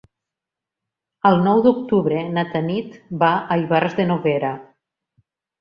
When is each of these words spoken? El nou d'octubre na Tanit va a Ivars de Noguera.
El 1.31 1.37
nou 1.49 1.61
d'octubre 1.67 2.23
na 2.39 2.45
Tanit 2.55 2.97
va 3.25 3.31
a 3.57 3.61
Ivars 3.65 3.97
de 4.01 4.11
Noguera. 4.15 4.51